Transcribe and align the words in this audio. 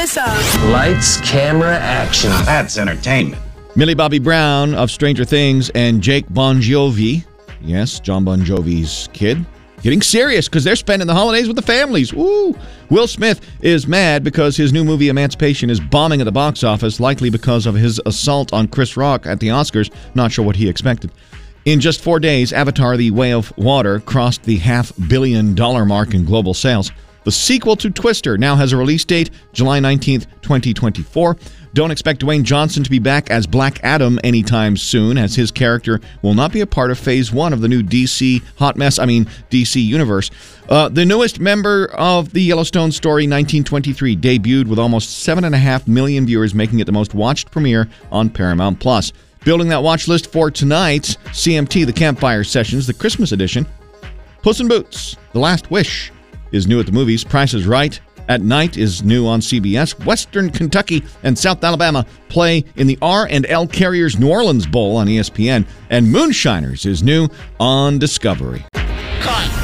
Melissa. 0.00 0.24
Lights, 0.72 1.20
camera, 1.20 1.76
action. 1.76 2.30
That's 2.46 2.78
entertainment. 2.78 3.42
Millie 3.76 3.92
Bobby 3.92 4.18
Brown 4.18 4.74
of 4.74 4.90
Stranger 4.90 5.26
Things 5.26 5.68
and 5.74 6.02
Jake 6.02 6.26
Bongiovi, 6.28 7.22
yes, 7.60 8.00
Jon 8.00 8.24
Bon 8.24 8.40
Jovi's 8.40 9.10
kid, 9.12 9.44
getting 9.82 10.00
serious 10.00 10.48
because 10.48 10.64
they're 10.64 10.74
spending 10.74 11.06
the 11.06 11.12
holidays 11.12 11.48
with 11.48 11.56
the 11.56 11.62
families. 11.62 12.14
Woo! 12.14 12.56
Will 12.88 13.06
Smith 13.06 13.46
is 13.60 13.86
mad 13.86 14.24
because 14.24 14.56
his 14.56 14.72
new 14.72 14.84
movie 14.84 15.10
Emancipation 15.10 15.68
is 15.68 15.80
bombing 15.80 16.22
at 16.22 16.24
the 16.24 16.32
box 16.32 16.64
office, 16.64 16.98
likely 16.98 17.28
because 17.28 17.66
of 17.66 17.74
his 17.74 18.00
assault 18.06 18.54
on 18.54 18.68
Chris 18.68 18.96
Rock 18.96 19.26
at 19.26 19.38
the 19.38 19.48
Oscars. 19.48 19.92
Not 20.14 20.32
sure 20.32 20.46
what 20.46 20.56
he 20.56 20.66
expected. 20.66 21.12
In 21.66 21.78
just 21.78 22.00
four 22.00 22.18
days, 22.20 22.54
Avatar 22.54 22.96
The 22.96 23.10
Way 23.10 23.34
of 23.34 23.54
Water 23.58 24.00
crossed 24.00 24.44
the 24.44 24.56
half 24.56 24.92
billion 25.10 25.54
dollar 25.54 25.84
mark 25.84 26.14
in 26.14 26.24
global 26.24 26.54
sales. 26.54 26.90
The 27.24 27.32
sequel 27.32 27.76
to 27.76 27.90
Twister 27.90 28.38
now 28.38 28.56
has 28.56 28.72
a 28.72 28.78
release 28.78 29.04
date, 29.04 29.30
July 29.52 29.78
19th, 29.78 30.26
2024. 30.40 31.36
Don't 31.74 31.90
expect 31.90 32.22
Dwayne 32.22 32.42
Johnson 32.42 32.82
to 32.82 32.90
be 32.90 32.98
back 32.98 33.30
as 33.30 33.46
Black 33.46 33.78
Adam 33.84 34.18
anytime 34.24 34.76
soon, 34.76 35.18
as 35.18 35.34
his 35.34 35.50
character 35.50 36.00
will 36.22 36.34
not 36.34 36.50
be 36.50 36.62
a 36.62 36.66
part 36.66 36.90
of 36.90 36.98
Phase 36.98 37.30
1 37.30 37.52
of 37.52 37.60
the 37.60 37.68
new 37.68 37.82
DC 37.82 38.42
hot 38.56 38.76
mess, 38.76 38.98
I 38.98 39.04
mean, 39.04 39.26
DC 39.50 39.84
universe. 39.84 40.30
Uh, 40.68 40.88
the 40.88 41.04
newest 41.04 41.40
member 41.40 41.86
of 41.92 42.32
the 42.32 42.42
Yellowstone 42.42 42.90
story, 42.90 43.24
1923, 43.24 44.16
debuted 44.16 44.66
with 44.66 44.78
almost 44.78 45.24
7.5 45.26 45.86
million 45.86 46.24
viewers, 46.24 46.54
making 46.54 46.80
it 46.80 46.84
the 46.84 46.92
most 46.92 47.14
watched 47.14 47.50
premiere 47.50 47.88
on 48.10 48.30
Paramount 48.30 48.80
Plus. 48.80 49.12
Building 49.44 49.68
that 49.68 49.82
watch 49.82 50.08
list 50.08 50.32
for 50.32 50.50
tonight's 50.50 51.16
CMT, 51.26 51.84
the 51.86 51.92
Campfire 51.92 52.44
Sessions, 52.44 52.86
the 52.86 52.94
Christmas 52.94 53.32
edition. 53.32 53.66
Puss 54.42 54.60
in 54.60 54.68
Boots, 54.68 55.16
The 55.32 55.38
Last 55.38 55.70
Wish 55.70 56.10
is 56.52 56.66
new 56.66 56.80
at 56.80 56.86
the 56.86 56.92
movies. 56.92 57.24
Price 57.24 57.54
is 57.54 57.66
Right 57.66 58.00
at 58.28 58.42
Night 58.42 58.76
is 58.76 59.02
new 59.02 59.26
on 59.26 59.40
CBS. 59.40 60.04
Western 60.04 60.50
Kentucky 60.50 61.04
and 61.24 61.36
South 61.36 61.62
Alabama 61.64 62.06
play 62.28 62.64
in 62.76 62.86
the 62.86 62.96
R 63.02 63.26
and 63.28 63.44
L 63.46 63.66
Carriers 63.66 64.18
New 64.18 64.30
Orleans 64.30 64.66
Bowl 64.66 64.96
on 64.96 65.08
ESPN, 65.08 65.66
and 65.90 66.10
Moonshiners 66.10 66.86
is 66.86 67.02
new 67.02 67.28
on 67.58 67.98
Discovery. 67.98 68.64
Cut. 68.72 69.59